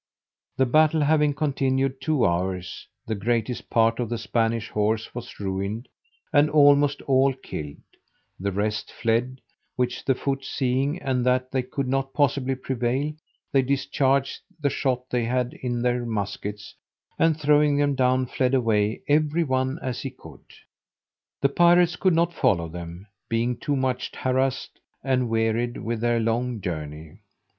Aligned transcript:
The 0.57 0.65
battle 0.65 1.01
having 1.01 1.35
continued 1.35 2.01
two 2.01 2.25
hours, 2.25 2.87
the 3.05 3.13
greatest 3.13 3.69
part 3.69 3.99
of 3.99 4.09
the 4.09 4.17
Spanish 4.17 4.67
horse 4.69 5.13
was 5.13 5.39
ruined, 5.39 5.89
and 6.33 6.49
almost 6.49 7.03
all 7.03 7.33
killed: 7.33 7.77
the 8.39 8.51
rest 8.51 8.91
fled, 8.91 9.41
which 9.75 10.03
the 10.03 10.15
foot 10.15 10.43
seeing, 10.43 10.99
and 10.99 11.23
that 11.27 11.51
they 11.51 11.61
could 11.61 11.87
not 11.87 12.15
possibly 12.15 12.55
prevail, 12.55 13.13
they 13.51 13.61
discharged 13.61 14.39
the 14.59 14.71
shot 14.71 15.07
they 15.11 15.25
had 15.25 15.53
in 15.61 15.83
their 15.83 16.03
muskets, 16.03 16.73
and 17.19 17.39
throwing 17.39 17.77
them 17.77 17.93
down, 17.93 18.25
fled 18.25 18.55
away, 18.55 19.03
every 19.07 19.43
one 19.43 19.77
as 19.83 20.01
he 20.01 20.09
could. 20.09 20.45
The 21.41 21.49
pirates 21.49 21.95
could 21.95 22.15
not 22.15 22.33
follow 22.33 22.67
them, 22.67 23.05
being 23.29 23.55
too 23.55 23.75
much 23.75 24.09
harassed 24.15 24.79
and 25.03 25.29
wearied 25.29 25.77
with 25.77 26.01
their 26.01 26.19
long 26.19 26.59
journey. 26.59 27.19